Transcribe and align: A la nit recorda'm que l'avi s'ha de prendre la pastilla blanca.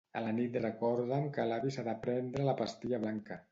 A 0.19 0.21
la 0.27 0.29
nit 0.37 0.55
recorda'm 0.63 1.27
que 1.37 1.45
l'avi 1.51 1.75
s'ha 1.77 1.87
de 1.91 1.95
prendre 2.07 2.49
la 2.51 2.59
pastilla 2.65 3.03
blanca. 3.07 3.43